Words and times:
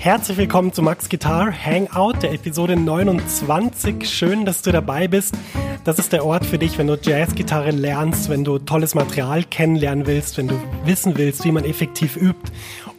Herzlich 0.00 0.38
willkommen 0.38 0.72
zu 0.72 0.80
Max 0.80 1.08
Guitar 1.08 1.52
Hangout, 1.52 2.22
der 2.22 2.32
Episode 2.32 2.76
29. 2.76 4.08
Schön, 4.08 4.44
dass 4.44 4.62
du 4.62 4.70
dabei 4.70 5.08
bist. 5.08 5.36
Das 5.82 5.98
ist 5.98 6.12
der 6.12 6.24
Ort 6.24 6.46
für 6.46 6.56
dich, 6.56 6.78
wenn 6.78 6.86
du 6.86 6.96
Jazzgitarre 6.96 7.72
lernst, 7.72 8.28
wenn 8.28 8.44
du 8.44 8.60
tolles 8.60 8.94
Material 8.94 9.42
kennenlernen 9.42 10.06
willst, 10.06 10.38
wenn 10.38 10.46
du 10.46 10.54
wissen 10.84 11.18
willst, 11.18 11.44
wie 11.44 11.50
man 11.50 11.64
effektiv 11.64 12.16
übt 12.16 12.52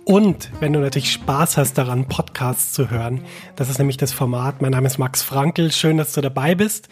und 0.03 0.51
wenn 0.59 0.73
du 0.73 0.79
natürlich 0.79 1.11
Spaß 1.13 1.57
hast 1.57 1.77
daran, 1.77 2.07
Podcasts 2.07 2.73
zu 2.73 2.89
hören. 2.89 3.21
Das 3.55 3.69
ist 3.69 3.77
nämlich 3.77 3.97
das 3.97 4.11
Format. 4.11 4.61
Mein 4.61 4.71
Name 4.71 4.87
ist 4.87 4.97
Max 4.97 5.21
Frankel. 5.21 5.71
Schön, 5.71 5.97
dass 5.97 6.11
du 6.13 6.21
dabei 6.21 6.53
bist. 6.53 6.89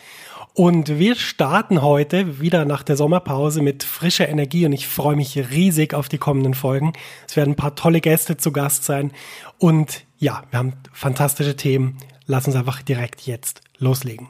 Und 0.58 0.98
wir 0.98 1.14
starten 1.14 1.84
heute 1.84 2.42
wieder 2.42 2.66
nach 2.66 2.82
der 2.82 2.98
Sommerpause 2.98 3.62
mit 3.62 3.84
frischer 3.84 4.28
Energie 4.28 4.66
und 4.66 4.74
ich 4.74 4.88
freue 4.88 5.16
mich 5.16 5.38
riesig 5.52 5.94
auf 5.94 6.10
die 6.10 6.18
kommenden 6.18 6.56
Folgen. 6.56 6.94
Es 7.28 7.36
werden 7.36 7.52
ein 7.52 7.56
paar 7.56 7.76
tolle 7.76 8.02
Gäste 8.02 8.38
zu 8.38 8.52
Gast 8.52 8.84
sein 8.84 9.12
und 9.60 10.04
ja, 10.18 10.42
wir 10.50 10.58
haben 10.58 10.74
fantastische 10.92 11.56
Themen. 11.56 11.98
Lass 12.26 12.48
uns 12.48 12.56
einfach 12.56 12.82
direkt 12.82 13.22
jetzt 13.28 13.62
loslegen. 13.78 14.30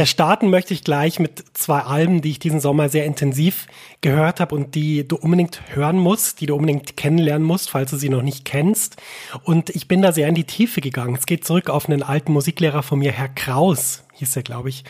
Ja, 0.00 0.06
starten 0.06 0.48
möchte 0.48 0.72
ich 0.72 0.82
gleich 0.82 1.18
mit 1.18 1.44
zwei 1.52 1.80
Alben, 1.80 2.22
die 2.22 2.30
ich 2.30 2.38
diesen 2.38 2.58
Sommer 2.58 2.88
sehr 2.88 3.04
intensiv 3.04 3.66
gehört 4.00 4.40
habe 4.40 4.54
und 4.54 4.74
die 4.74 5.06
du 5.06 5.16
unbedingt 5.16 5.60
hören 5.74 5.98
musst, 5.98 6.40
die 6.40 6.46
du 6.46 6.54
unbedingt 6.54 6.96
kennenlernen 6.96 7.46
musst, 7.46 7.68
falls 7.68 7.90
du 7.90 7.98
sie 7.98 8.08
noch 8.08 8.22
nicht 8.22 8.46
kennst. 8.46 8.96
Und 9.44 9.68
ich 9.68 9.88
bin 9.88 10.00
da 10.00 10.12
sehr 10.12 10.26
in 10.26 10.34
die 10.34 10.44
Tiefe 10.44 10.80
gegangen. 10.80 11.16
Es 11.16 11.26
geht 11.26 11.44
zurück 11.44 11.68
auf 11.68 11.86
einen 11.86 12.02
alten 12.02 12.32
Musiklehrer 12.32 12.82
von 12.82 13.00
mir, 13.00 13.12
Herr 13.12 13.28
Kraus 13.28 14.02
hieß 14.20 14.36
er, 14.36 14.42
glaube 14.42 14.68
ich. 14.68 14.84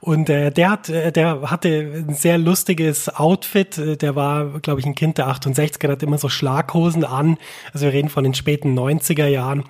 Und 0.00 0.28
äh, 0.28 0.50
der 0.50 0.70
hat, 0.70 0.88
äh, 0.88 1.12
der 1.12 1.50
hatte 1.50 2.04
ein 2.08 2.14
sehr 2.14 2.38
lustiges 2.38 3.08
Outfit. 3.08 3.78
Äh, 3.78 3.96
der 3.96 4.14
war, 4.16 4.60
glaube 4.60 4.80
ich, 4.80 4.86
ein 4.86 4.94
Kind 4.94 5.18
der 5.18 5.28
68er, 5.28 5.90
hat 5.90 6.02
immer 6.02 6.18
so 6.18 6.28
Schlaghosen 6.28 7.04
an. 7.04 7.38
Also 7.72 7.86
wir 7.86 7.92
reden 7.92 8.08
von 8.08 8.24
den 8.24 8.34
späten 8.34 8.78
90er 8.78 9.26
Jahren. 9.26 9.64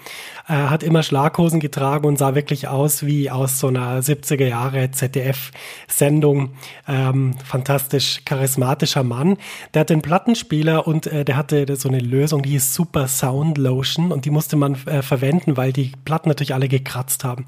Er 0.48 0.70
hat 0.70 0.82
immer 0.82 1.02
Schlaghosen 1.02 1.60
getragen 1.60 2.06
und 2.06 2.18
sah 2.18 2.34
wirklich 2.34 2.68
aus 2.68 3.04
wie 3.04 3.30
aus 3.30 3.58
so 3.58 3.68
einer 3.68 4.00
70er 4.00 4.46
Jahre 4.46 4.90
ZDF-Sendung. 4.90 6.50
Ähm, 6.86 7.34
fantastisch 7.44 8.22
charismatischer 8.24 9.02
Mann. 9.02 9.38
Der 9.74 9.80
hat 9.80 9.90
den 9.90 10.02
Plattenspieler 10.02 10.86
und 10.86 11.06
äh, 11.08 11.24
der 11.24 11.36
hatte 11.36 11.76
so 11.76 11.88
eine 11.88 11.98
Lösung, 11.98 12.42
die 12.42 12.50
hieß 12.50 12.74
Super 12.74 13.08
Sound 13.08 13.58
Lotion 13.58 14.12
und 14.12 14.24
die 14.24 14.30
musste 14.30 14.56
man 14.56 14.74
äh, 14.86 15.02
verwenden, 15.02 15.56
weil 15.56 15.72
die 15.72 15.92
Platten 16.04 16.28
natürlich 16.28 16.54
alle 16.54 16.68
gekratzt 16.68 17.24
haben. 17.24 17.46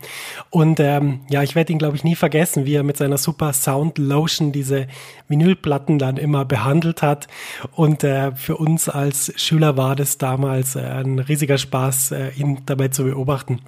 Und 0.51 0.81
ähm, 0.81 1.21
ja, 1.31 1.43
ich 1.43 1.55
werde 1.55 1.73
ihn, 1.73 1.79
glaube 1.79 1.97
ich, 1.97 2.05
nie 2.05 2.17
vergessen, 2.17 2.65
wie 2.69 2.75
er 2.75 2.83
mit 2.83 2.99
seiner 2.99 3.17
Super 3.17 3.55
Sound 3.55 3.97
Lotion 3.97 4.53
diese 4.53 4.89
Vinylplatten 5.27 5.99
dann 5.99 6.19
immer 6.19 6.45
behandelt 6.45 7.01
hat. 7.01 7.27
Und 7.73 8.05
äh, 8.05 8.37
für 8.37 8.59
uns 8.59 8.91
als 8.91 9.33
Schüler 9.37 9.79
war 9.79 9.97
das 9.97 10.19
damals 10.19 10.77
äh, 10.77 10.81
ein 10.81 11.19
riesiger 11.19 11.57
Spaß, 11.57 12.13
äh, 12.13 12.29
ihn 12.37 12.61
dabei 12.67 12.89
zu 12.89 13.05
beobachten. 13.05 13.63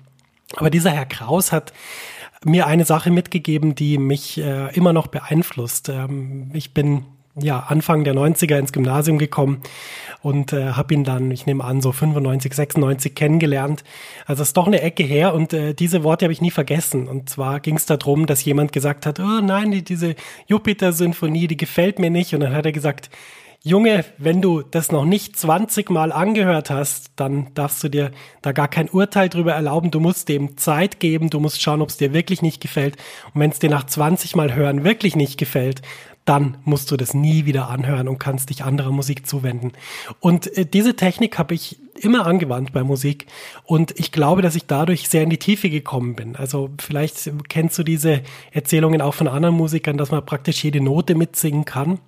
Aber 0.56 0.68
dieser 0.68 0.90
Herr 0.90 1.06
Kraus 1.06 1.50
hat 1.50 1.72
mir 2.44 2.66
eine 2.66 2.84
Sache 2.84 3.10
mitgegeben, 3.10 3.74
die 3.74 3.96
mich 3.96 4.38
äh, 4.38 4.74
immer 4.74 4.92
noch 4.92 5.06
beeinflusst. 5.06 5.88
Ähm, 5.88 6.50
ich 6.52 6.74
bin 6.74 7.06
ja, 7.36 7.60
Anfang 7.60 8.04
der 8.04 8.14
90er 8.14 8.58
ins 8.58 8.72
Gymnasium 8.72 9.18
gekommen 9.18 9.62
und 10.22 10.52
äh, 10.52 10.72
habe 10.72 10.94
ihn 10.94 11.04
dann, 11.04 11.30
ich 11.30 11.46
nehme 11.46 11.64
an, 11.64 11.80
so 11.80 11.92
95, 11.92 12.54
96 12.54 13.14
kennengelernt. 13.14 13.84
Also 14.26 14.42
ist 14.42 14.56
doch 14.56 14.66
eine 14.66 14.82
Ecke 14.82 15.02
her 15.02 15.34
und 15.34 15.52
äh, 15.52 15.74
diese 15.74 16.02
Worte 16.02 16.24
habe 16.24 16.32
ich 16.32 16.40
nie 16.40 16.50
vergessen. 16.50 17.08
Und 17.08 17.30
zwar 17.30 17.60
ging 17.60 17.76
es 17.76 17.86
darum, 17.86 18.26
dass 18.26 18.44
jemand 18.44 18.72
gesagt 18.72 19.06
hat, 19.06 19.20
oh 19.20 19.40
nein, 19.40 19.70
die, 19.70 19.82
diese 19.82 20.16
Jupiter-Symphonie, 20.48 21.46
die 21.46 21.56
gefällt 21.56 21.98
mir 21.98 22.10
nicht. 22.10 22.34
Und 22.34 22.40
dann 22.40 22.52
hat 22.52 22.66
er 22.66 22.72
gesagt, 22.72 23.10
Junge, 23.62 24.06
wenn 24.16 24.40
du 24.40 24.62
das 24.62 24.90
noch 24.90 25.04
nicht 25.04 25.36
20 25.36 25.90
Mal 25.90 26.12
angehört 26.12 26.70
hast, 26.70 27.12
dann 27.16 27.52
darfst 27.52 27.84
du 27.84 27.90
dir 27.90 28.10
da 28.40 28.52
gar 28.52 28.68
kein 28.68 28.88
Urteil 28.88 29.28
drüber 29.28 29.52
erlauben. 29.52 29.90
Du 29.90 30.00
musst 30.00 30.30
dem 30.30 30.56
Zeit 30.56 30.98
geben, 30.98 31.28
du 31.28 31.40
musst 31.40 31.60
schauen, 31.60 31.82
ob 31.82 31.90
es 31.90 31.98
dir 31.98 32.14
wirklich 32.14 32.40
nicht 32.40 32.62
gefällt. 32.62 32.96
Und 33.34 33.42
wenn 33.42 33.50
es 33.50 33.58
dir 33.58 33.68
nach 33.68 33.84
20 33.84 34.34
Mal 34.34 34.54
hören 34.54 34.82
wirklich 34.82 35.14
nicht 35.14 35.36
gefällt, 35.36 35.82
dann 36.24 36.58
musst 36.64 36.90
du 36.90 36.96
das 36.96 37.14
nie 37.14 37.44
wieder 37.46 37.68
anhören 37.68 38.08
und 38.08 38.18
kannst 38.18 38.50
dich 38.50 38.64
anderer 38.64 38.92
Musik 38.92 39.26
zuwenden. 39.26 39.72
Und 40.20 40.56
äh, 40.56 40.66
diese 40.66 40.94
Technik 40.96 41.38
habe 41.38 41.54
ich 41.54 41.78
immer 42.00 42.26
angewandt 42.26 42.72
bei 42.72 42.82
Musik 42.82 43.26
und 43.64 43.98
ich 43.98 44.12
glaube, 44.12 44.42
dass 44.42 44.54
ich 44.54 44.66
dadurch 44.66 45.08
sehr 45.08 45.22
in 45.22 45.30
die 45.30 45.38
Tiefe 45.38 45.70
gekommen 45.70 46.14
bin. 46.14 46.36
Also 46.36 46.70
vielleicht 46.78 47.30
kennst 47.48 47.78
du 47.78 47.82
diese 47.82 48.22
Erzählungen 48.52 49.02
auch 49.02 49.14
von 49.14 49.28
anderen 49.28 49.54
Musikern, 49.54 49.98
dass 49.98 50.10
man 50.10 50.24
praktisch 50.24 50.64
jede 50.64 50.80
Note 50.80 51.14
mitsingen 51.14 51.64
kann. 51.64 51.98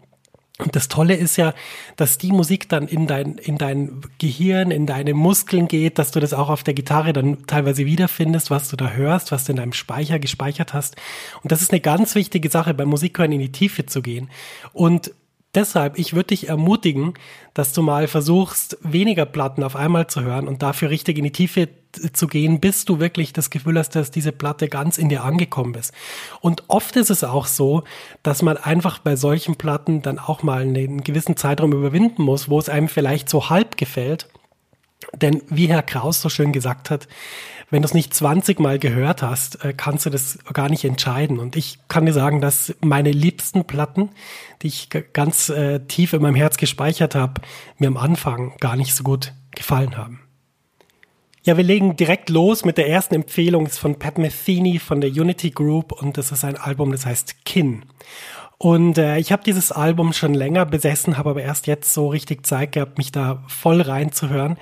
Und 0.59 0.77
das 0.77 0.89
Tolle 0.89 1.15
ist 1.15 1.37
ja, 1.37 1.55
dass 1.97 2.19
die 2.19 2.31
Musik 2.31 2.69
dann 2.69 2.87
in 2.87 3.07
dein, 3.07 3.37
in 3.39 3.57
dein 3.57 4.03
Gehirn, 4.19 4.71
in 4.71 4.87
deine 4.87 5.15
Muskeln 5.15 5.67
geht, 5.67 5.99
dass 5.99 6.11
du 6.11 6.21
das 6.21 6.35
auch 6.35 6.51
auf 6.51 6.63
der 6.63 6.75
Gitarre 6.75 7.13
dann 7.13 7.47
teilweise 7.47 7.87
wiederfindest, 7.87 8.51
was 8.51 8.69
du 8.69 8.77
da 8.77 8.91
hörst, 8.91 9.33
was 9.33 9.45
du 9.45 9.53
in 9.53 9.57
deinem 9.57 9.73
Speicher 9.73 10.19
gespeichert 10.19 10.75
hast. 10.75 10.97
Und 11.43 11.53
das 11.53 11.63
ist 11.63 11.73
eine 11.73 11.81
ganz 11.81 12.15
wichtige 12.15 12.51
Sache, 12.51 12.75
beim 12.75 12.89
Musikhören 12.89 13.33
in 13.33 13.41
die 13.41 13.53
Tiefe 13.53 13.87
zu 13.87 14.03
gehen. 14.03 14.31
Und 14.73 15.13
Deshalb, 15.55 15.99
ich 15.99 16.15
würde 16.15 16.29
dich 16.29 16.49
ermutigen, 16.49 17.13
dass 17.53 17.75
du 17.75 17.83
mal 17.83 18.09
versuchst, 18.09 18.79
weniger 18.81 19.27
Platten 19.27 19.63
auf 19.63 19.77
einmal 19.77 20.07
zu 20.07 20.23
hören 20.23 20.49
und 20.49 20.63
dafür 20.63 20.89
richtig 20.89 21.19
in 21.19 21.25
die 21.25 21.33
Tiefe 21.33 21.69
zu 22.15 22.27
gehen, 22.27 22.59
bis 22.59 22.87
du 22.87 23.01
wirklich 23.01 23.35
das 23.35 23.51
Gefühl 23.51 23.79
hast, 23.79 23.91
dass 23.91 24.11
diese 24.11 24.33
Platte 24.33 24.69
ganz 24.69 24.97
in 24.97 25.11
dir 25.11 25.25
angekommen 25.25 25.75
ist. 25.75 25.93
Und 26.41 26.65
oft 26.69 26.97
ist 26.97 27.11
es 27.11 27.23
auch 27.23 27.45
so, 27.45 27.85
dass 28.23 28.41
man 28.41 28.57
einfach 28.57 28.99
bei 28.99 29.15
solchen 29.15 29.57
Platten 29.57 30.01
dann 30.01 30.19
auch 30.19 30.43
mal 30.43 30.63
einen 30.63 31.05
gewissen 31.05 31.37
Zeitraum 31.37 31.73
überwinden 31.73 32.23
muss, 32.23 32.49
wo 32.49 32.59
es 32.59 32.71
einem 32.71 32.89
vielleicht 32.89 33.29
so 33.29 33.51
halb 33.51 33.77
gefällt. 33.77 34.29
Denn 35.15 35.43
wie 35.49 35.67
Herr 35.67 35.83
Kraus 35.83 36.23
so 36.23 36.31
schön 36.31 36.53
gesagt 36.53 36.89
hat, 36.89 37.09
wenn 37.73 37.81
du 37.81 37.87
es 37.87 37.95
nicht 37.95 38.13
20 38.13 38.61
Mal 38.61 38.79
gehört 38.79 39.23
hast, 39.23 39.65
äh, 39.65 39.73
kannst 39.75 40.05
du 40.05 40.11
das 40.11 40.39
gar 40.53 40.69
nicht 40.69 40.85
entscheiden. 40.85 41.39
Und 41.39 41.57
ich 41.57 41.79
kann 41.89 42.05
dir 42.05 42.13
sagen, 42.13 42.43
dass 42.43 42.75
meine 42.83 43.11
liebsten 43.11 43.65
Platten, 43.65 44.11
die 44.61 44.67
ich 44.67 44.91
ganz 45.15 45.49
äh, 45.49 45.81
tief 45.81 46.13
in 46.13 46.21
meinem 46.21 46.35
Herz 46.35 46.59
gespeichert 46.59 47.15
habe, 47.15 47.41
mir 47.79 47.89
am 47.89 47.97
Anfang 47.97 48.53
gar 48.61 48.77
nicht 48.77 48.95
so 48.95 49.03
gut 49.03 49.33
gefallen 49.55 49.97
haben. 49.97 50.21
Ja, 51.45 51.57
wir 51.57 51.65
legen 51.65 51.97
direkt 51.97 52.29
los 52.29 52.67
mit 52.67 52.77
der 52.77 52.91
ersten 52.91 53.15
Empfehlung. 53.15 53.65
Ist 53.67 53.79
von 53.79 53.99
Pat 53.99 54.19
Metheny 54.19 54.79
von 54.79 55.01
der 55.01 55.11
Unity 55.11 55.51
Group 55.51 55.93
und 55.93 56.19
das 56.19 56.31
ist 56.31 56.45
ein 56.45 56.59
Album, 56.59 56.93
das 56.93 57.07
heißt 57.07 57.47
Kin. 57.47 57.87
Und 58.59 58.99
äh, 58.99 59.17
ich 59.17 59.33
habe 59.33 59.43
dieses 59.45 59.73
Album 59.73 60.13
schon 60.13 60.35
länger 60.35 60.67
besessen, 60.67 61.17
habe 61.17 61.31
aber 61.31 61.43
erst 61.43 61.67
jetzt 61.67 61.95
so 61.95 62.09
richtig 62.09 62.47
Zeit 62.47 62.73
gehabt, 62.73 62.99
mich 62.99 63.13
da 63.13 63.43
voll 63.49 63.81
reinzuhören. 63.81 64.59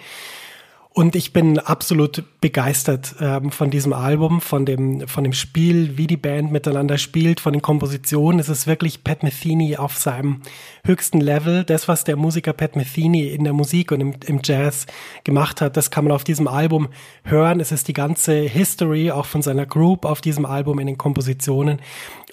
Und 0.92 1.14
ich 1.14 1.32
bin 1.32 1.60
absolut 1.60 2.24
begeistert 2.40 3.14
ähm, 3.20 3.52
von 3.52 3.70
diesem 3.70 3.92
Album, 3.92 4.40
von 4.40 4.66
dem, 4.66 5.06
von 5.06 5.22
dem 5.22 5.32
Spiel, 5.32 5.96
wie 5.96 6.08
die 6.08 6.16
Band 6.16 6.50
miteinander 6.50 6.98
spielt, 6.98 7.38
von 7.38 7.52
den 7.52 7.62
Kompositionen. 7.62 8.40
Es 8.40 8.48
ist 8.48 8.66
wirklich 8.66 9.04
Pat 9.04 9.22
Metheny 9.22 9.76
auf 9.76 9.96
seinem 9.96 10.42
höchsten 10.84 11.20
Level. 11.20 11.62
Das, 11.62 11.86
was 11.86 12.02
der 12.02 12.16
Musiker 12.16 12.52
Pat 12.52 12.74
Metheny 12.74 13.28
in 13.28 13.44
der 13.44 13.52
Musik 13.52 13.92
und 13.92 14.00
im, 14.00 14.14
im 14.26 14.40
Jazz 14.42 14.86
gemacht 15.22 15.60
hat, 15.60 15.76
das 15.76 15.92
kann 15.92 16.04
man 16.04 16.12
auf 16.12 16.24
diesem 16.24 16.48
Album 16.48 16.88
hören. 17.22 17.60
Es 17.60 17.70
ist 17.70 17.86
die 17.86 17.92
ganze 17.92 18.40
History 18.40 19.12
auch 19.12 19.26
von 19.26 19.42
seiner 19.42 19.66
Group 19.66 20.04
auf 20.04 20.20
diesem 20.20 20.44
Album 20.44 20.80
in 20.80 20.88
den 20.88 20.98
Kompositionen. 20.98 21.80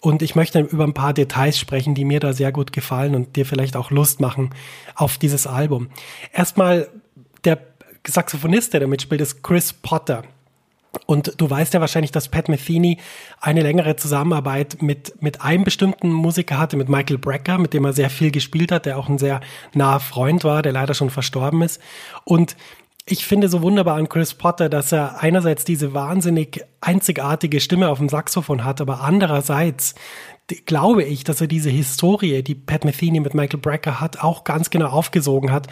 Und 0.01 0.24
ich 0.24 0.36
möchte 0.36 0.62
über 0.62 0.83
ein 0.83 0.95
paar 0.95 1.13
Details 1.13 1.60
sprechen, 1.60 1.94
die 1.94 2.06
mir 2.06 2.19
da 2.19 2.33
sehr 2.33 2.51
gut 2.51 2.74
gefallen 2.74 3.13
und 3.13 3.36
dir 3.36 3.45
vielleicht 3.45 3.75
auch 3.75 3.92
Lust 3.92 4.19
machen 4.19 4.50
auf 4.95 5.19
dieses 5.19 5.45
Album. 5.45 5.89
Erstmal 6.33 6.88
der 7.44 7.60
Saxophonist, 8.12 8.74
der 8.74 8.81
da 8.81 8.88
mitspielt, 8.88 9.21
ist 9.21 9.44
Chris 9.44 9.74
Potter. 9.74 10.24
Und 11.06 11.33
du 11.38 11.50
weißt 11.50 11.74
ja 11.74 11.81
wahrscheinlich, 11.81 12.12
dass 12.12 12.30
Pat 12.30 12.50
Metheny 12.50 12.98
eine 13.39 13.62
längere 13.62 13.95
Zusammenarbeit 13.95 14.81
mit, 14.81 15.21
mit 15.21 15.42
einem 15.42 15.63
bestimmten 15.63 16.12
Musiker 16.12 16.57
hatte, 16.57 16.77
mit 16.77 16.89
Michael 16.89 17.18
Brecker, 17.18 17.57
mit 17.57 17.74
dem 17.74 17.86
er 17.86 17.94
sehr 17.94 18.09
viel 18.09 18.31
gespielt 18.31 18.71
hat, 18.71 18.86
der 18.86 18.98
auch 18.98 19.09
ein 19.09 19.18
sehr 19.18 19.42
naher 19.74 20.00
Freund 20.00 20.44
war, 20.44 20.62
der 20.62 20.71
leider 20.71 20.94
schon 20.94 21.09
verstorben 21.09 21.62
ist. 21.62 21.81
Und 22.24 22.56
ich 23.06 23.25
finde 23.25 23.48
so 23.48 23.62
wunderbar 23.62 23.95
an 23.95 24.10
Chris 24.10 24.33
Potter, 24.33 24.68
dass 24.69 24.92
er 24.92 25.21
einerseits 25.21 25.63
diese 25.63 25.94
wahnsinnig 25.94 26.65
einzigartige 26.81 27.62
Stimme 27.62 27.89
auf 27.89 28.00
dem 28.00 28.10
Saxophon 28.10 28.65
hat, 28.65 28.81
aber 28.81 29.01
andererseits 29.01 29.95
glaube 30.48 31.04
ich, 31.04 31.24
dass 31.24 31.42
er 31.42 31.48
diese 31.48 31.70
Historie, 31.70 32.42
die 32.42 32.56
Pat 32.56 32.86
Metheny 32.86 33.20
mit 33.20 33.34
Michael 33.34 33.60
Brecker 33.60 34.00
hat, 34.00 34.24
auch 34.24 34.44
ganz 34.44 34.70
genau 34.70 34.88
aufgesogen 34.88 35.52
hat. 35.52 35.68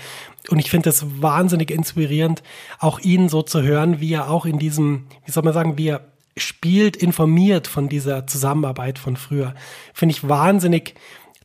Und 0.50 0.60
ich 0.60 0.70
finde 0.70 0.90
es 0.90 1.06
wahnsinnig 1.22 1.72
inspirierend, 1.72 2.44
auch 2.80 3.00
ihn 3.00 3.30
so 3.30 3.42
zu 3.42 3.62
hören, 3.62 4.00
wie 4.00 4.14
er 4.14 4.30
auch 4.30 4.46
in 4.46 4.60
diesem, 4.60 5.06
wie 5.26 5.32
soll 5.32 5.44
man 5.44 5.54
sagen, 5.54 5.78
wie 5.78 5.88
er 5.88 6.02
spielt, 6.38 6.98
informiert 6.98 7.68
von 7.68 7.88
dieser 7.88 8.28
Zusammenarbeit 8.28 9.00
von 9.00 9.16
früher. 9.16 9.56
Finde 9.94 10.14
ich 10.14 10.28
wahnsinnig 10.28 10.96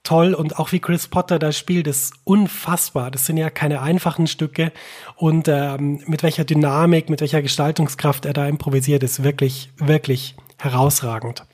toll 0.02 0.34
und 0.34 0.58
auch 0.58 0.72
wie 0.72 0.80
Chris 0.80 1.06
Potter 1.06 1.38
da 1.38 1.52
spielt, 1.52 1.86
ist 1.86 2.14
unfassbar. 2.24 3.10
Das 3.10 3.26
sind 3.26 3.36
ja 3.36 3.50
keine 3.50 3.82
einfachen 3.82 4.26
Stücke 4.26 4.72
und 5.14 5.46
ähm, 5.46 6.02
mit 6.06 6.22
welcher 6.22 6.44
Dynamik, 6.44 7.10
mit 7.10 7.20
welcher 7.20 7.42
Gestaltungskraft 7.42 8.24
er 8.24 8.32
da 8.32 8.48
improvisiert, 8.48 9.02
ist 9.02 9.22
wirklich, 9.22 9.70
wirklich 9.76 10.34
herausragend. 10.58 11.44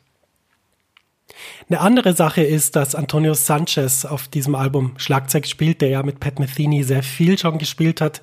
Eine 1.68 1.80
andere 1.80 2.14
Sache 2.14 2.42
ist, 2.42 2.76
dass 2.76 2.94
Antonio 2.94 3.34
Sanchez 3.34 4.04
auf 4.04 4.28
diesem 4.28 4.54
Album 4.54 4.94
Schlagzeug 4.96 5.46
spielt, 5.46 5.80
der 5.80 5.88
ja 5.88 6.02
mit 6.02 6.20
Pat 6.20 6.38
Metheny 6.38 6.82
sehr 6.84 7.02
viel 7.02 7.38
schon 7.38 7.58
gespielt 7.58 8.00
hat. 8.00 8.22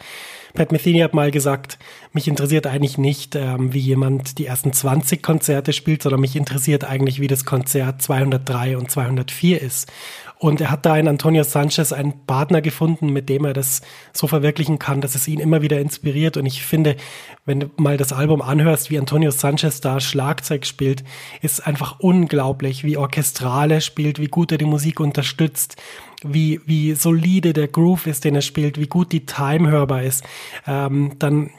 Pat 0.53 0.71
Metheny 0.71 0.99
hat 0.99 1.15
mal 1.15 1.31
gesagt, 1.31 1.79
mich 2.11 2.27
interessiert 2.27 2.67
eigentlich 2.67 2.99
nicht, 2.99 3.35
ähm, 3.35 3.73
wie 3.73 3.79
jemand 3.79 4.37
die 4.37 4.45
ersten 4.45 4.71
20 4.71 5.23
Konzerte 5.23 5.73
spielt, 5.73 6.03
sondern 6.03 6.21
mich 6.21 6.35
interessiert 6.35 6.83
eigentlich, 6.83 7.19
wie 7.19 7.27
das 7.27 7.43
Konzert 7.43 8.03
203 8.03 8.77
und 8.77 8.91
204 8.91 9.61
ist. 9.61 9.91
Und 10.37 10.61
er 10.61 10.69
hat 10.69 10.85
da 10.85 10.97
in 10.97 11.07
Antonio 11.07 11.43
Sanchez 11.43 11.93
einen 11.93 12.25
Partner 12.27 12.61
gefunden, 12.61 13.11
mit 13.11 13.29
dem 13.29 13.45
er 13.45 13.53
das 13.53 13.81
so 14.11 14.27
verwirklichen 14.27 14.77
kann, 14.77 14.99
dass 14.99 15.15
es 15.15 15.27
ihn 15.27 15.39
immer 15.39 15.61
wieder 15.61 15.79
inspiriert. 15.79 16.35
Und 16.35 16.45
ich 16.45 16.63
finde, 16.63 16.97
wenn 17.45 17.61
du 17.61 17.71
mal 17.77 17.95
das 17.97 18.11
Album 18.11 18.41
anhörst, 18.41 18.91
wie 18.91 18.99
Antonio 18.99 19.31
Sanchez 19.31 19.79
da 19.79 20.01
Schlagzeug 20.01 20.65
spielt, 20.65 21.03
ist 21.41 21.65
einfach 21.65 21.99
unglaublich, 21.99 22.83
wie 22.83 22.97
orchestral 22.97 23.71
er 23.71 23.81
spielt, 23.81 24.19
wie 24.19 24.27
gut 24.27 24.51
er 24.51 24.57
die 24.57 24.65
Musik 24.65 24.99
unterstützt, 24.99 25.77
wie, 26.23 26.61
wie 26.65 26.93
solide 26.93 27.53
der 27.53 27.67
Groove 27.67 28.07
ist, 28.07 28.25
den 28.25 28.35
er 28.35 28.41
spielt, 28.41 28.79
wie 28.79 28.87
gut 28.87 29.11
die 29.11 29.25
Time 29.25 29.69
hörbar 29.69 30.03
ist, 30.03 30.23
ähm, 30.67 31.13
dann 31.19 31.49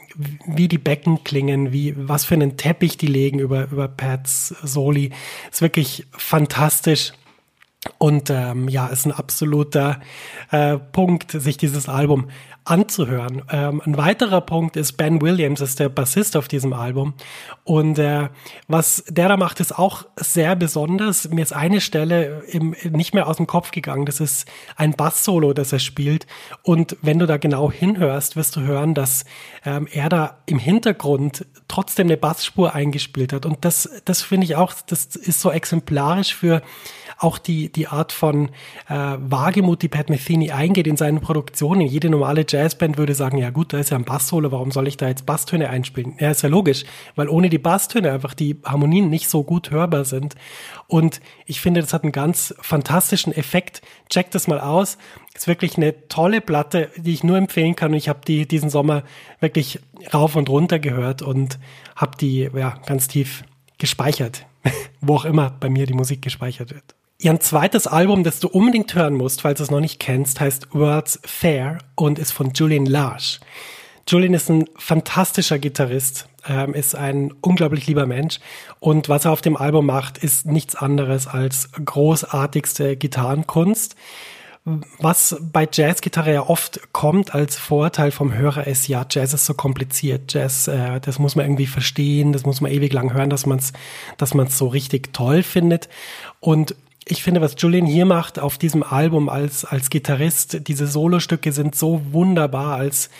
wie 0.45 0.67
die 0.67 0.77
Becken 0.77 1.23
klingen, 1.23 1.73
wie, 1.73 1.93
was 1.97 2.25
für 2.25 2.35
einen 2.35 2.57
Teppich 2.57 2.97
die 2.97 3.07
legen 3.07 3.39
über, 3.39 3.69
über 3.71 3.87
Pats 3.87 4.49
Soli. 4.63 5.11
Ist 5.51 5.61
wirklich 5.61 6.07
fantastisch. 6.11 7.13
Und 7.97 8.29
ähm, 8.29 8.67
ja, 8.67 8.87
ist 8.87 9.05
ein 9.05 9.11
absoluter 9.11 9.99
äh, 10.51 10.77
Punkt, 10.77 11.31
sich 11.31 11.57
dieses 11.57 11.87
Album 11.87 12.27
anzuhören. 12.65 13.43
Ähm, 13.51 13.81
ein 13.85 13.95
weiterer 13.95 14.41
Punkt 14.41 14.75
ist 14.75 14.93
Ben 14.93 15.21
Williams, 15.21 15.61
ist 15.61 15.79
der 15.79 15.87
Bassist 15.87 16.35
auf 16.35 16.47
diesem 16.47 16.73
Album. 16.73 17.13
Und 17.63 17.99
äh, 17.99 18.29
was 18.67 19.03
der 19.07 19.29
da 19.29 19.37
macht, 19.37 19.59
ist 19.59 19.77
auch 19.77 20.05
sehr 20.15 20.55
besonders. 20.55 21.29
Mir 21.29 21.43
ist 21.43 21.53
eine 21.53 21.79
Stelle 21.79 22.43
im, 22.47 22.75
nicht 22.89 23.13
mehr 23.13 23.27
aus 23.27 23.37
dem 23.37 23.45
Kopf 23.45 23.69
gegangen. 23.69 24.05
Das 24.05 24.19
ist 24.19 24.47
ein 24.75 24.93
Bass-Solo, 24.93 25.53
das 25.53 25.71
er 25.73 25.79
spielt. 25.79 26.25
Und 26.63 26.97
wenn 27.03 27.19
du 27.19 27.27
da 27.27 27.37
genau 27.37 27.71
hinhörst, 27.71 28.35
wirst 28.35 28.55
du 28.55 28.61
hören, 28.61 28.95
dass 28.95 29.25
ähm, 29.63 29.87
er 29.91 30.09
da 30.09 30.37
im 30.47 30.57
Hintergrund 30.57 31.45
trotzdem 31.67 32.07
eine 32.07 32.17
Bassspur 32.17 32.73
eingespielt 32.73 33.31
hat. 33.31 33.45
Und 33.45 33.63
das, 33.63 33.89
das 34.05 34.23
finde 34.23 34.45
ich 34.45 34.55
auch, 34.55 34.73
das 34.87 35.15
ist 35.15 35.39
so 35.39 35.51
exemplarisch 35.51 36.33
für 36.33 36.63
auch 37.17 37.37
die, 37.37 37.71
die 37.75 37.87
Art 37.87 38.11
von 38.11 38.49
äh, 38.87 39.17
Wagemut, 39.19 39.81
die 39.81 39.87
Pat 39.87 40.09
Metheny 40.09 40.51
eingeht 40.51 40.87
in 40.87 40.97
seinen 40.97 41.21
Produktionen. 41.21 41.81
Jede 41.81 42.09
normale 42.09 42.45
Jazzband 42.47 42.97
würde 42.97 43.13
sagen, 43.13 43.37
ja 43.37 43.49
gut, 43.49 43.73
da 43.73 43.79
ist 43.79 43.91
ja 43.91 43.97
ein 43.97 44.05
Bass-Solo, 44.05 44.51
warum 44.51 44.71
soll 44.71 44.87
ich 44.87 44.97
da 44.97 45.07
jetzt 45.07 45.25
Basstöne 45.25 45.69
einspielen? 45.69 46.15
Ja, 46.19 46.31
ist 46.31 46.41
ja 46.41 46.49
logisch, 46.49 46.85
weil 47.15 47.29
ohne 47.29 47.49
die 47.49 47.57
Basstöne 47.57 48.11
einfach 48.11 48.33
die 48.33 48.57
Harmonien 48.63 49.09
nicht 49.09 49.29
so 49.29 49.43
gut 49.43 49.71
hörbar 49.71 50.05
sind. 50.05 50.35
Und 50.87 51.21
ich 51.45 51.61
finde, 51.61 51.81
das 51.81 51.93
hat 51.93 52.03
einen 52.03 52.11
ganz 52.11 52.55
fantastischen 52.61 53.33
Effekt. 53.33 53.81
Check 54.09 54.31
das 54.31 54.47
mal 54.47 54.59
aus. 54.59 54.97
Ist 55.33 55.47
wirklich 55.47 55.77
eine 55.77 56.07
tolle 56.07 56.41
Platte, 56.41 56.89
die 56.95 57.13
ich 57.13 57.23
nur 57.23 57.37
empfehlen 57.37 57.75
kann. 57.75 57.91
Und 57.91 57.97
ich 57.97 58.07
habe 58.09 58.21
die 58.25 58.47
diesen 58.47 58.69
Sommer 58.69 59.03
wirklich 59.39 59.79
rauf 60.13 60.35
und 60.35 60.49
runter 60.49 60.79
gehört 60.79 61.21
und 61.21 61.59
habe 61.95 62.17
die 62.17 62.49
ja 62.53 62.77
ganz 62.85 63.07
tief 63.07 63.43
gespeichert, 63.77 64.45
wo 65.01 65.15
auch 65.15 65.25
immer 65.25 65.49
bei 65.59 65.69
mir 65.69 65.85
die 65.85 65.93
Musik 65.93 66.21
gespeichert 66.21 66.73
wird. 66.73 66.95
Ihr 67.17 67.39
zweites 67.39 67.87
Album, 67.87 68.23
das 68.25 68.41
du 68.41 68.49
unbedingt 68.49 68.93
hören 68.93 69.13
musst, 69.13 69.41
falls 69.41 69.59
du 69.59 69.63
es 69.63 69.71
noch 69.71 69.79
nicht 69.79 69.99
kennst, 69.99 70.41
heißt 70.41 70.73
World's 70.73 71.19
Fair 71.23 71.77
und 71.95 72.19
ist 72.19 72.33
von 72.33 72.51
Julian 72.53 72.85
Large. 72.85 73.39
Julian 74.07 74.33
ist 74.33 74.49
ein 74.49 74.65
fantastischer 74.75 75.57
Gitarrist, 75.57 76.27
ähm, 76.45 76.73
ist 76.73 76.93
ein 76.93 77.33
unglaublich 77.39 77.87
lieber 77.87 78.05
Mensch 78.05 78.39
und 78.79 79.07
was 79.07 79.25
er 79.25 79.31
auf 79.31 79.41
dem 79.41 79.55
Album 79.55 79.85
macht, 79.85 80.17
ist 80.17 80.45
nichts 80.45 80.75
anderes 80.75 81.25
als 81.25 81.69
großartigste 81.83 82.97
Gitarrenkunst. 82.97 83.95
Was 84.99 85.37
bei 85.53 85.67
Jazzgitarre 85.71 86.33
ja 86.33 86.49
oft 86.49 86.91
kommt 86.91 87.35
als 87.35 87.55
Vorteil 87.55 88.09
vom 88.09 88.33
Hörer 88.33 88.65
ist, 88.65 88.87
ja, 88.87 89.05
Jazz 89.09 89.33
ist 89.33 89.45
so 89.45 89.53
kompliziert. 89.53 90.33
Jazz, 90.33 90.67
äh, 90.67 90.99
das 90.99 91.19
muss 91.19 91.35
man 91.35 91.45
irgendwie 91.45 91.67
verstehen, 91.67 92.33
das 92.33 92.45
muss 92.45 92.61
man 92.61 92.71
ewig 92.71 92.91
lang 92.91 93.13
hören, 93.13 93.29
dass 93.29 93.45
man 93.45 93.59
es 93.59 93.73
dass 94.17 94.33
man's 94.33 94.57
so 94.57 94.67
richtig 94.67 95.13
toll 95.13 95.43
findet. 95.43 95.87
Und 96.39 96.75
ich 97.07 97.21
finde, 97.21 97.39
was 97.39 97.55
Julian 97.57 97.85
hier 97.85 98.05
macht 98.05 98.39
auf 98.39 98.57
diesem 98.57 98.81
Album 98.81 99.29
als, 99.29 99.63
als 99.63 99.89
Gitarrist, 99.89 100.67
diese 100.67 100.87
Solostücke 100.87 101.51
sind 101.51 101.75
so 101.75 102.01
wunderbar 102.11 102.75
als, 102.75 103.11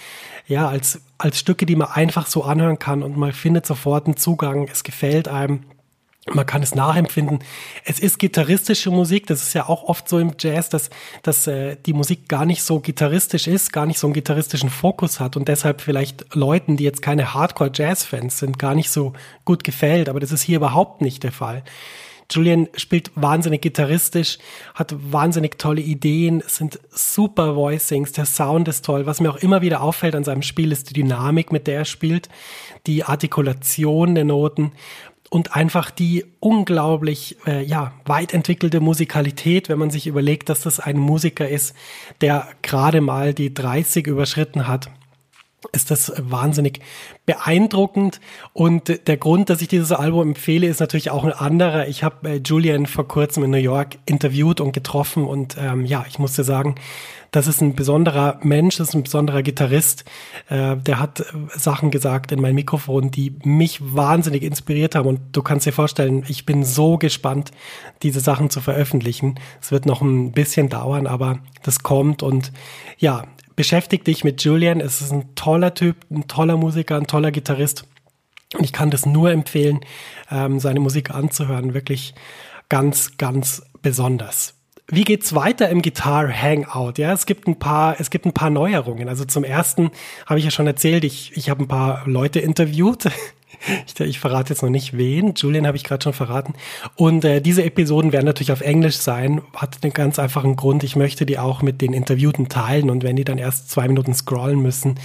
ja, 0.48 0.68
als, 0.68 1.02
als 1.20 1.40
Stücke, 1.40 1.68
die 1.68 1.76
man 1.76 1.90
einfach 1.90 2.26
so 2.26 2.44
anhören 2.44 2.80
kann 2.80 3.04
und 3.04 3.16
man 3.16 3.32
findet 3.32 3.66
sofort 3.68 4.08
einen 4.08 4.18
Zugang. 4.18 4.68
Es 4.72 4.84
gefällt 4.84 5.28
einem. 5.28 5.64
Man 6.34 6.48
kann 6.48 6.64
es 6.64 6.74
nachempfinden. 6.74 7.44
Es 7.84 8.00
ist 8.00 8.18
gitarristische 8.18 8.90
Musik. 8.90 9.28
Das 9.28 9.44
ist 9.44 9.54
ja 9.54 9.70
auch 9.70 9.84
oft 9.84 10.10
so 10.10 10.18
im 10.18 10.34
Jazz, 10.40 10.70
dass, 10.70 10.90
dass 11.22 11.46
äh, 11.46 11.78
die 11.86 11.94
Musik 11.94 12.28
gar 12.28 12.46
nicht 12.46 12.64
so 12.64 12.80
gitarristisch 12.80 13.46
ist, 13.46 13.72
gar 13.72 13.86
nicht 13.86 14.00
so 14.00 14.08
einen 14.08 14.16
gitarristischen 14.16 14.72
Fokus 14.72 15.20
hat 15.20 15.38
und 15.38 15.48
deshalb 15.48 15.82
vielleicht 15.82 16.34
Leuten, 16.34 16.78
die 16.78 16.84
jetzt 16.84 17.04
keine 17.04 17.36
Hardcore-Jazz-Fans 17.36 18.40
sind, 18.40 18.58
gar 18.58 18.74
nicht 18.74 18.90
so 18.90 19.14
gut 19.46 19.64
gefällt. 19.64 20.10
Aber 20.10 20.20
das 20.20 20.32
ist 20.32 20.42
hier 20.42 20.58
überhaupt 20.58 21.02
nicht 21.02 21.22
der 21.22 21.32
Fall. 21.32 21.64
Julian 22.32 22.68
spielt 22.76 23.12
wahnsinnig 23.16 23.62
gitarristisch, 23.62 24.40
hat 24.74 24.96
wahnsinnig 25.12 25.58
tolle 25.60 25.82
Ideen, 25.82 26.44
sind 26.48 26.80
super 26.92 27.56
Voicings, 27.56 28.12
der 28.12 28.26
Sound 28.26 28.68
ist 28.68 28.86
toll. 28.86 29.06
Was 29.06 29.22
mir 29.22 29.32
auch 29.32 29.38
immer 29.38 29.62
wieder 29.62 29.82
auffällt 29.82 30.16
an 30.16 30.24
seinem 30.24 30.42
Spiel 30.42 30.72
ist 30.72 30.90
die 30.90 30.94
Dynamik, 30.94 31.52
mit 31.52 31.68
der 31.68 31.80
er 31.80 31.86
spielt, 31.86 32.30
die 32.88 33.04
Artikulation 33.04 34.16
der 34.16 34.26
Noten 34.26 34.72
und 35.30 35.56
einfach 35.56 35.92
die 35.92 36.26
unglaublich 36.40 37.38
äh, 37.46 37.64
ja 37.64 37.94
weit 38.06 38.34
entwickelte 38.34 38.80
Musikalität, 38.80 39.70
wenn 39.70 39.80
man 39.80 39.90
sich 39.90 40.08
überlegt, 40.08 40.50
dass 40.50 40.62
das 40.62 40.80
ein 40.80 40.98
Musiker 40.98 41.48
ist, 41.48 41.76
der 42.22 42.48
gerade 42.62 43.02
mal 43.02 43.34
die 43.34 43.54
30 43.54 44.08
überschritten 44.08 44.68
hat 44.68 44.90
ist 45.72 45.92
das 45.92 46.14
wahnsinnig 46.18 46.80
beeindruckend. 47.26 48.20
Und 48.54 49.08
der 49.08 49.18
Grund, 49.18 49.50
dass 49.50 49.62
ich 49.62 49.68
dieses 49.68 49.92
Album 49.92 50.30
empfehle, 50.30 50.68
ist 50.68 50.80
natürlich 50.80 51.12
auch 51.12 51.24
ein 51.24 51.34
anderer. 51.34 51.88
Ich 51.88 52.04
habe 52.04 52.30
äh, 52.30 52.42
Julian 52.44 52.86
vor 52.86 53.08
kurzem 53.08 53.44
in 53.44 53.52
New 53.52 53.58
York 53.58 53.98
interviewt 54.06 54.62
und 54.62 54.72
getroffen 54.72 55.26
und 55.26 55.58
ähm, 55.60 55.86
ja, 55.86 56.06
ich 56.08 56.20
musste 56.20 56.44
sagen, 56.44 56.76
das 57.36 57.48
ist 57.48 57.62
ein 57.62 57.76
besonderer 57.76 58.40
Mensch, 58.44 58.78
das 58.78 58.90
ist 58.90 58.96
ein 58.96 59.04
besonderer 59.04 59.44
Gitarrist. 59.44 60.06
Äh, 60.48 60.78
der 60.78 61.00
hat 61.00 61.20
äh, 61.20 61.24
Sachen 61.54 61.92
gesagt 61.92 62.32
in 62.32 62.40
mein 62.40 62.56
Mikrofon, 62.56 63.12
die 63.12 63.36
mich 63.44 63.80
wahnsinnig 63.82 64.44
inspiriert 64.44 64.96
haben. 64.96 65.10
Und 65.10 65.20
du 65.34 65.42
kannst 65.42 65.66
dir 65.66 65.74
vorstellen, 65.74 66.24
ich 66.30 66.46
bin 66.46 66.64
so 66.64 66.98
gespannt, 66.98 67.52
diese 68.04 68.22
Sachen 68.22 68.50
zu 68.50 68.62
veröffentlichen. 68.62 69.38
Es 69.62 69.74
wird 69.74 69.86
noch 69.86 70.02
ein 70.02 70.32
bisschen 70.32 70.70
dauern, 70.70 71.08
aber 71.08 71.40
das 71.62 71.84
kommt. 71.84 72.24
Und 72.24 72.54
ja, 72.98 73.26
beschäftige 73.56 74.04
dich 74.04 74.24
mit 74.24 74.44
Julian. 74.44 74.80
Es 74.80 75.02
ist 75.02 75.12
ein 75.12 75.36
toller 75.36 75.74
Typ, 75.74 75.98
ein 76.10 76.28
toller 76.28 76.58
Musiker, 76.58 76.98
ein 76.98 77.08
toller 77.08 77.32
Gitarrist. 77.32 77.86
Und 78.54 78.64
ich 78.64 78.74
kann 78.74 78.92
das 78.92 79.06
nur 79.06 79.32
empfehlen, 79.32 79.82
ähm, 80.32 80.60
seine 80.60 80.80
Musik 80.80 81.12
anzuhören. 81.12 81.74
Wirklich 81.74 82.14
ganz, 82.70 83.18
ganz 83.18 83.64
besonders. 83.82 84.54
Wie 84.88 85.04
geht's 85.04 85.34
weiter 85.34 85.70
im 85.70 85.82
Guitar 85.82 86.32
Hangout? 86.32 86.94
Ja, 86.98 87.12
es 87.12 87.26
gibt 87.26 87.48
ein 87.48 87.58
paar, 87.58 88.00
es 88.00 88.12
gibt 88.12 88.26
ein 88.26 88.34
paar 88.34 88.52
Neuerungen. 88.52 89.10
Also 89.10 89.26
zum 89.26 89.44
ersten 89.44 89.90
habe 90.28 90.38
ich 90.38 90.46
ja 90.46 90.52
schon 90.52 90.68
erzählt, 90.68 91.04
ich, 91.04 91.36
ich 91.36 91.50
habe 91.50 91.64
ein 91.64 91.68
paar 91.68 92.08
Leute 92.08 92.40
interviewt. 92.40 93.10
Ich, 93.88 94.00
ich 94.00 94.20
verrate 94.20 94.54
jetzt 94.54 94.62
noch 94.62 94.70
nicht 94.70 94.98
wen. 94.98 95.34
Julian 95.36 95.68
habe 95.68 95.78
ich 95.78 95.84
gerade 95.84 96.04
schon 96.04 96.14
verraten. 96.14 96.54
Und 96.96 97.24
äh, 97.24 97.42
diese 97.42 97.64
Episoden 97.64 98.12
werden 98.12 98.26
natürlich 98.26 98.52
auf 98.52 98.62
Englisch 98.62 98.98
sein. 98.98 99.42
Hat 99.56 99.78
einen 99.82 99.94
ganz 99.94 100.20
einfachen 100.20 100.56
Grund. 100.56 100.84
Ich 100.84 100.96
möchte 100.96 101.26
die 101.26 101.38
auch 101.40 101.62
mit 101.62 101.82
den 101.82 101.94
Interviewten 101.94 102.50
teilen. 102.50 102.90
Und 102.90 103.04
wenn 103.04 103.16
die 103.16 103.24
dann 103.24 103.38
erst 103.38 103.70
zwei 103.70 103.88
Minuten 103.88 104.14
scrollen 104.14 104.62
müssen, 104.62 104.96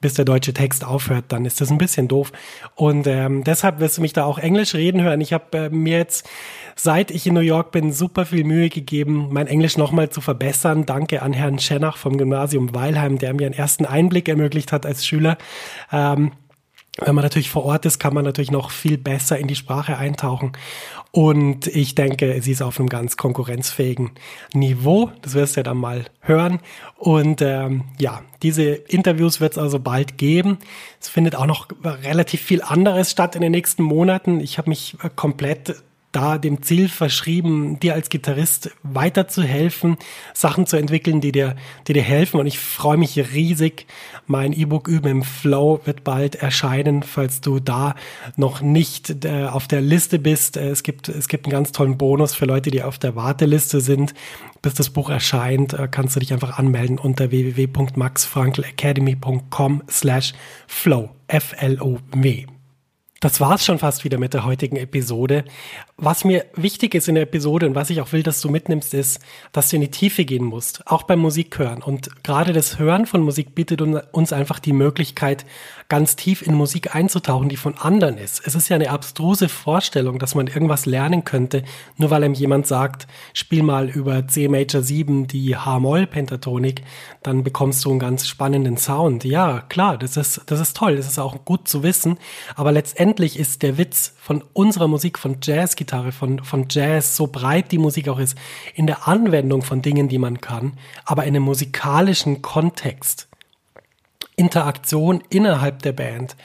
bis 0.00 0.14
der 0.14 0.24
deutsche 0.24 0.54
Text 0.54 0.84
aufhört, 0.84 1.26
dann 1.28 1.44
ist 1.44 1.60
das 1.60 1.70
ein 1.70 1.78
bisschen 1.78 2.08
doof. 2.08 2.32
Und 2.74 3.06
ähm, 3.06 3.44
deshalb 3.44 3.80
wirst 3.80 3.98
du 3.98 4.02
mich 4.02 4.12
da 4.12 4.24
auch 4.24 4.38
Englisch 4.38 4.74
reden 4.74 5.02
hören. 5.02 5.20
Ich 5.20 5.32
habe 5.32 5.56
äh, 5.58 5.68
mir 5.70 5.98
jetzt, 5.98 6.28
seit 6.74 7.10
ich 7.10 7.26
in 7.26 7.34
New 7.34 7.40
York 7.40 7.72
bin, 7.72 7.92
super 7.92 8.26
viel 8.26 8.44
Mühe 8.44 8.68
gegeben, 8.68 9.28
mein 9.30 9.46
Englisch 9.46 9.76
nochmal 9.76 10.10
zu 10.10 10.20
verbessern. 10.20 10.86
Danke 10.86 11.22
an 11.22 11.32
Herrn 11.32 11.58
Schenach 11.58 11.96
vom 11.96 12.18
Gymnasium 12.18 12.74
Weilheim, 12.74 13.18
der 13.18 13.34
mir 13.34 13.46
einen 13.46 13.54
ersten 13.54 13.86
Einblick 13.86 14.28
ermöglicht 14.28 14.72
hat 14.72 14.86
als 14.86 15.06
Schüler. 15.06 15.38
Ähm, 15.92 16.32
wenn 16.98 17.14
man 17.14 17.22
natürlich 17.22 17.50
vor 17.50 17.64
Ort 17.64 17.84
ist, 17.84 17.98
kann 17.98 18.14
man 18.14 18.24
natürlich 18.24 18.50
noch 18.50 18.70
viel 18.70 18.96
besser 18.96 19.38
in 19.38 19.48
die 19.48 19.54
Sprache 19.54 19.98
eintauchen. 19.98 20.52
Und 21.10 21.66
ich 21.66 21.94
denke, 21.94 22.40
sie 22.42 22.52
ist 22.52 22.62
auf 22.62 22.78
einem 22.78 22.88
ganz 22.88 23.16
konkurrenzfähigen 23.16 24.12
Niveau. 24.54 25.10
Das 25.22 25.34
wirst 25.34 25.56
du 25.56 25.60
ja 25.60 25.64
dann 25.64 25.76
mal 25.76 26.06
hören. 26.20 26.60
Und 26.96 27.42
ähm, 27.42 27.84
ja, 27.98 28.22
diese 28.42 28.64
Interviews 28.64 29.40
wird 29.40 29.52
es 29.52 29.58
also 29.58 29.78
bald 29.78 30.18
geben. 30.18 30.58
Es 31.00 31.08
findet 31.08 31.34
auch 31.34 31.46
noch 31.46 31.68
relativ 31.84 32.40
viel 32.40 32.62
anderes 32.62 33.10
statt 33.10 33.34
in 33.34 33.42
den 33.42 33.52
nächsten 33.52 33.82
Monaten. 33.82 34.40
Ich 34.40 34.58
habe 34.58 34.70
mich 34.70 34.96
komplett 35.16 35.76
da 36.16 36.38
dem 36.38 36.62
Ziel 36.62 36.88
verschrieben, 36.88 37.78
dir 37.78 37.92
als 37.92 38.08
Gitarrist 38.08 38.70
weiterzuhelfen, 38.82 39.98
Sachen 40.32 40.66
zu 40.66 40.78
entwickeln, 40.78 41.20
die 41.20 41.30
dir, 41.30 41.56
die 41.86 41.92
dir 41.92 42.02
helfen. 42.02 42.40
Und 42.40 42.46
ich 42.46 42.58
freue 42.58 42.96
mich 42.96 43.18
riesig. 43.34 43.86
Mein 44.26 44.54
E-Book 44.54 44.88
Üben 44.88 45.08
im 45.08 45.22
Flow 45.22 45.82
wird 45.84 46.04
bald 46.04 46.36
erscheinen, 46.36 47.02
falls 47.02 47.42
du 47.42 47.60
da 47.60 47.94
noch 48.36 48.62
nicht 48.62 49.26
äh, 49.26 49.44
auf 49.44 49.68
der 49.68 49.82
Liste 49.82 50.18
bist. 50.18 50.56
Äh, 50.56 50.70
es 50.70 50.82
gibt, 50.82 51.10
es 51.10 51.28
gibt 51.28 51.44
einen 51.44 51.52
ganz 51.52 51.72
tollen 51.72 51.98
Bonus 51.98 52.34
für 52.34 52.46
Leute, 52.46 52.70
die 52.70 52.82
auf 52.82 52.98
der 52.98 53.14
Warteliste 53.14 53.82
sind. 53.82 54.14
Bis 54.62 54.72
das 54.72 54.88
Buch 54.88 55.10
erscheint, 55.10 55.74
äh, 55.74 55.86
kannst 55.90 56.16
du 56.16 56.20
dich 56.20 56.32
einfach 56.32 56.58
anmelden 56.58 56.98
unter 56.98 57.30
www.maxfrankelacademy.com 57.30 59.82
slash 59.90 60.32
flow. 60.66 61.10
F-L-O-W. 61.28 62.55
Das 63.20 63.40
war's 63.40 63.64
schon 63.64 63.78
fast 63.78 64.04
wieder 64.04 64.18
mit 64.18 64.34
der 64.34 64.44
heutigen 64.44 64.76
Episode. 64.76 65.44
Was 65.96 66.24
mir 66.24 66.44
wichtig 66.54 66.94
ist 66.94 67.08
in 67.08 67.14
der 67.14 67.24
Episode 67.24 67.66
und 67.66 67.74
was 67.74 67.88
ich 67.88 68.02
auch 68.02 68.12
will, 68.12 68.22
dass 68.22 68.42
du 68.42 68.50
mitnimmst, 68.50 68.92
ist, 68.92 69.20
dass 69.52 69.70
du 69.70 69.76
in 69.76 69.82
die 69.82 69.90
Tiefe 69.90 70.26
gehen 70.26 70.44
musst, 70.44 70.86
auch 70.86 71.04
beim 71.04 71.20
Musik 71.20 71.58
hören. 71.58 71.82
Und 71.82 72.22
gerade 72.24 72.52
das 72.52 72.78
Hören 72.78 73.06
von 73.06 73.22
Musik 73.22 73.54
bietet 73.54 73.80
uns 73.80 74.32
einfach 74.34 74.58
die 74.58 74.74
Möglichkeit, 74.74 75.46
ganz 75.88 76.16
tief 76.16 76.42
in 76.42 76.54
Musik 76.54 76.94
einzutauchen, 76.94 77.48
die 77.48 77.56
von 77.56 77.78
anderen 77.78 78.18
ist. 78.18 78.42
Es 78.44 78.54
ist 78.54 78.68
ja 78.68 78.76
eine 78.76 78.90
abstruse 78.90 79.48
Vorstellung, 79.48 80.18
dass 80.18 80.34
man 80.34 80.48
irgendwas 80.48 80.86
lernen 80.86 81.24
könnte, 81.24 81.62
nur 81.96 82.10
weil 82.10 82.24
einem 82.24 82.34
jemand 82.34 82.66
sagt, 82.66 83.06
spiel 83.34 83.62
mal 83.62 83.88
über 83.88 84.26
C 84.26 84.48
Major 84.48 84.82
7 84.82 85.28
die 85.28 85.56
H-Moll-Pentatonik, 85.56 86.82
dann 87.22 87.44
bekommst 87.44 87.84
du 87.84 87.90
einen 87.90 87.98
ganz 87.98 88.26
spannenden 88.26 88.76
Sound. 88.76 89.24
Ja, 89.24 89.60
klar, 89.60 89.96
das 89.96 90.16
ist, 90.16 90.42
das 90.46 90.60
ist 90.60 90.76
toll, 90.76 90.96
das 90.96 91.06
ist 91.06 91.18
auch 91.18 91.44
gut 91.44 91.68
zu 91.68 91.82
wissen, 91.82 92.18
aber 92.56 92.72
letztendlich 92.72 93.38
ist 93.38 93.62
der 93.62 93.78
Witz 93.78 94.14
von 94.18 94.42
unserer 94.52 94.88
Musik, 94.88 95.18
von 95.18 95.38
Jazzgitarre, 95.40 96.10
von, 96.10 96.42
von 96.42 96.66
Jazz, 96.68 97.16
so 97.16 97.28
breit 97.28 97.70
die 97.70 97.78
Musik 97.78 98.08
auch 98.08 98.18
ist, 98.18 98.36
in 98.74 98.88
der 98.88 99.06
Anwendung 99.06 99.62
von 99.62 99.82
Dingen, 99.82 100.08
die 100.08 100.18
man 100.18 100.40
kann, 100.40 100.72
aber 101.04 101.22
in 101.24 101.36
einem 101.36 101.44
musikalischen 101.44 102.42
Kontext. 102.42 103.28
Interaktion 104.36 105.22
innerhalb 105.30 105.80
der 105.82 105.92
Band, 105.92 106.36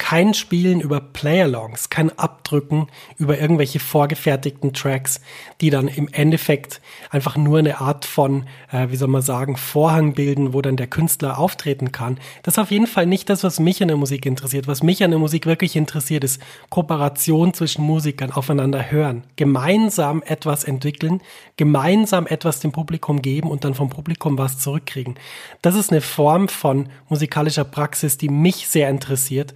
kein 0.00 0.32
Spielen 0.32 0.80
über 0.80 0.98
Playalongs, 0.98 1.90
kein 1.90 2.18
Abdrücken 2.18 2.86
über 3.18 3.38
irgendwelche 3.38 3.78
vorgefertigten 3.78 4.72
Tracks, 4.72 5.20
die 5.60 5.68
dann 5.68 5.88
im 5.88 6.08
Endeffekt 6.08 6.80
einfach 7.10 7.36
nur 7.36 7.58
eine 7.58 7.80
Art 7.82 8.06
von, 8.06 8.46
äh, 8.72 8.88
wie 8.88 8.96
soll 8.96 9.08
man 9.08 9.20
sagen, 9.20 9.58
Vorhang 9.58 10.14
bilden, 10.14 10.54
wo 10.54 10.62
dann 10.62 10.78
der 10.78 10.86
Künstler 10.86 11.38
auftreten 11.38 11.92
kann. 11.92 12.18
Das 12.42 12.54
ist 12.54 12.58
auf 12.58 12.70
jeden 12.70 12.86
Fall 12.86 13.04
nicht 13.04 13.28
das, 13.28 13.44
was 13.44 13.60
mich 13.60 13.82
an 13.82 13.88
der 13.88 13.98
Musik 13.98 14.24
interessiert. 14.24 14.66
Was 14.66 14.82
mich 14.82 15.04
an 15.04 15.10
der 15.10 15.20
Musik 15.20 15.44
wirklich 15.44 15.76
interessiert, 15.76 16.24
ist 16.24 16.40
Kooperation 16.70 17.52
zwischen 17.52 17.84
Musikern, 17.84 18.32
aufeinander 18.32 18.90
hören, 18.90 19.24
gemeinsam 19.36 20.22
etwas 20.24 20.64
entwickeln, 20.64 21.20
gemeinsam 21.58 22.26
etwas 22.26 22.60
dem 22.60 22.72
Publikum 22.72 23.20
geben 23.20 23.50
und 23.50 23.64
dann 23.64 23.74
vom 23.74 23.90
Publikum 23.90 24.38
was 24.38 24.58
zurückkriegen. 24.58 25.16
Das 25.60 25.74
ist 25.74 25.92
eine 25.92 26.00
Form 26.00 26.48
von 26.48 26.88
musikalischer 27.10 27.64
Praxis, 27.64 28.16
die 28.16 28.30
mich 28.30 28.66
sehr 28.66 28.88
interessiert. 28.88 29.52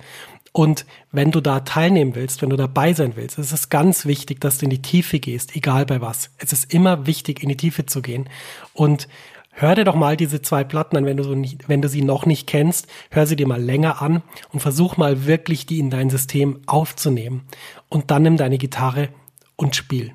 Und 0.56 0.87
wenn 1.11 1.32
du 1.32 1.40
da 1.40 1.61
teilnehmen 1.61 2.14
willst, 2.14 2.40
wenn 2.40 2.50
du 2.50 2.56
dabei 2.56 2.92
sein 2.92 3.16
willst, 3.16 3.40
ist 3.40 3.50
es 3.50 3.70
ganz 3.70 4.06
wichtig, 4.06 4.40
dass 4.40 4.58
du 4.58 4.66
in 4.66 4.70
die 4.70 4.82
Tiefe 4.82 5.18
gehst, 5.18 5.56
egal 5.56 5.84
bei 5.84 6.00
was. 6.00 6.30
Es 6.38 6.52
ist 6.52 6.73
immer 6.73 7.08
wichtig, 7.08 7.42
in 7.42 7.49
die 7.49 7.56
Tiefe 7.56 7.87
zu 7.87 8.02
gehen. 8.02 8.28
Und 8.73 9.08
hör 9.50 9.75
dir 9.75 9.82
doch 9.82 9.96
mal 9.96 10.16
diese 10.16 10.42
zwei 10.42 10.62
Platten 10.62 10.96
an, 10.96 11.06
wenn 11.06 11.16
du, 11.16 11.25
so 11.25 11.34
nicht, 11.34 11.68
wenn 11.68 11.82
du 11.82 11.88
sie 11.88 12.02
noch 12.02 12.25
nicht 12.25 12.46
kennst. 12.46 12.87
Hör 13.11 13.26
sie 13.26 13.34
dir 13.34 13.49
mal 13.49 13.61
länger 13.61 14.00
an 14.00 14.23
und 14.52 14.61
versuch 14.61 14.96
mal 14.96 15.26
wirklich, 15.26 15.66
die 15.66 15.80
in 15.80 15.90
dein 15.90 16.08
System 16.08 16.61
aufzunehmen. 16.66 17.42
Und 17.88 18.12
dann 18.12 18.23
nimm 18.23 18.37
deine 18.37 18.56
Gitarre 18.56 19.08
und 19.56 19.75
spiel. 19.75 20.12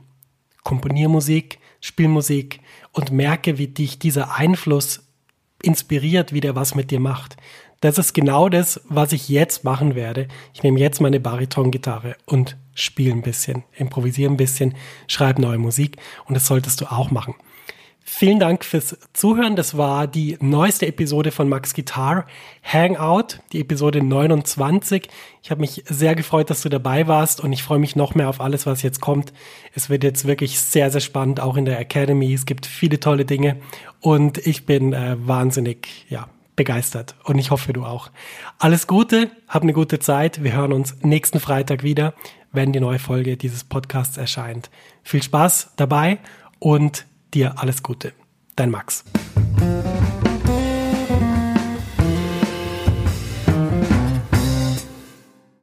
Komponiermusik, 0.64 1.60
Spielmusik 1.82 2.62
und 2.94 3.12
merke, 3.12 3.58
wie 3.58 3.68
dich 3.68 4.00
dieser 4.00 4.36
Einfluss 4.36 5.06
inspiriert, 5.62 6.32
wie 6.32 6.40
der 6.40 6.56
was 6.56 6.76
mit 6.76 6.92
dir 6.92 7.02
macht. 7.02 7.36
Das 7.82 7.98
ist 7.98 8.14
genau 8.14 8.50
das, 8.50 8.82
was 8.90 9.14
ich 9.14 9.30
jetzt 9.30 9.64
machen 9.64 9.96
werde. 9.96 10.28
Ich 10.54 10.64
nehme 10.64 10.80
jetzt 10.80 11.00
meine 11.00 11.22
Bariton-Gitarre 11.22 12.18
und 12.26 12.58
spiele 12.74 13.14
ein 13.14 13.22
bisschen, 13.22 13.64
improvisiere 13.78 14.30
ein 14.30 14.38
bisschen, 14.38 14.76
schreibe 15.08 15.42
neue 15.42 15.58
Musik 15.58 15.98
und 16.26 16.36
das 16.36 16.46
solltest 16.46 16.82
du 16.82 16.92
auch 16.92 17.10
machen. 17.10 17.36
Vielen 18.12 18.40
Dank 18.40 18.66
fürs 18.66 18.98
Zuhören. 19.14 19.56
Das 19.56 19.78
war 19.78 20.08
die 20.08 20.36
neueste 20.42 20.88
Episode 20.88 21.32
von 21.32 21.48
Max 21.48 21.76
Guitar 21.76 22.26
Hangout, 22.64 23.40
die 23.54 23.62
Episode 23.62 24.04
29. 24.04 25.08
Ich 25.44 25.52
habe 25.52 25.62
mich 25.62 25.84
sehr 25.88 26.16
gefreut, 26.16 26.50
dass 26.50 26.64
du 26.64 26.70
dabei 26.70 27.08
warst 27.08 27.40
und 27.40 27.54
ich 27.54 27.62
freue 27.62 27.78
mich 27.78 27.96
noch 27.96 28.16
mehr 28.16 28.28
auf 28.28 28.42
alles, 28.42 28.66
was 28.66 28.82
jetzt 28.82 29.00
kommt. 29.00 29.32
Es 29.76 29.90
wird 29.90 30.04
jetzt 30.04 30.26
wirklich 30.26 30.60
sehr, 30.60 30.90
sehr 30.90 31.02
spannend, 31.02 31.40
auch 31.40 31.56
in 31.56 31.66
der 31.66 31.80
Academy. 31.80 32.34
Es 32.34 32.48
gibt 32.48 32.66
viele 32.66 33.00
tolle 33.00 33.26
Dinge 33.26 33.58
und 34.02 34.40
ich 34.40 34.66
bin 34.66 34.92
äh, 34.92 35.16
wahnsinnig, 35.20 36.08
ja, 36.10 36.28
begeistert 36.60 37.16
und 37.24 37.40
ich 37.40 37.52
hoffe 37.52 37.72
du 37.72 37.86
auch. 37.86 38.12
Alles 38.58 38.86
Gute, 38.86 39.32
hab 39.48 39.64
eine 39.64 39.72
gute 39.72 40.00
Zeit. 40.00 40.44
Wir 40.44 40.52
hören 40.52 40.74
uns 40.74 40.98
nächsten 41.04 41.40
Freitag 41.40 41.84
wieder, 41.84 42.14
wenn 42.52 42.74
die 42.74 42.82
neue 42.82 43.00
Folge 43.00 43.38
dieses 43.38 43.64
Podcasts 43.64 44.18
erscheint. 44.18 44.70
Viel 45.02 45.24
Spaß 45.24 45.72
dabei 45.78 46.18
und 46.60 47.06
dir 47.34 47.60
alles 47.60 47.82
Gute. 47.82 48.12
Dein 48.58 48.72
Max. 48.72 49.06